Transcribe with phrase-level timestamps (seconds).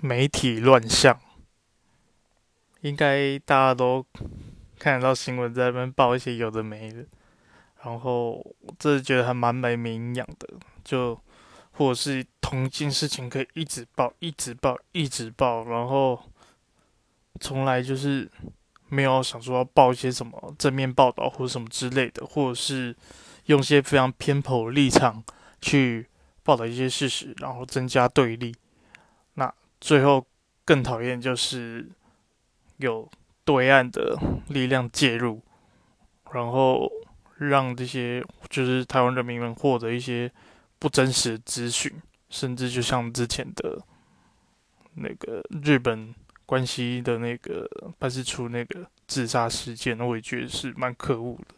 [0.00, 1.18] 媒体乱象，
[2.82, 4.04] 应该大家都
[4.78, 7.04] 看得到新闻在那边报一些有的没的，
[7.82, 10.48] 然后我真的觉得还蛮没营养的，
[10.84, 11.18] 就
[11.72, 16.20] 或者是同一件事情可以一直报、一直报、一直报，然后
[17.40, 18.30] 从来就是
[18.88, 22.96] 没有想说要报一些什么正面报道或者什么之类的，或者是
[23.46, 25.22] 用一些非常偏颇的立场
[25.60, 26.06] 去
[26.42, 28.54] 报道一些事实，然后增加对立。
[29.34, 30.26] 那最后
[30.64, 31.88] 更讨厌就是
[32.78, 33.08] 有
[33.44, 35.40] 对岸的力量介入，
[36.32, 36.90] 然后
[37.36, 40.30] 让这些就是台湾人民们获得一些
[40.78, 41.92] 不真实的资讯，
[42.28, 43.80] 甚至就像之前的
[44.94, 47.68] 那个日本关西的那个
[47.98, 51.54] 办事处那个自杀事件，我也觉得是蛮可恶的。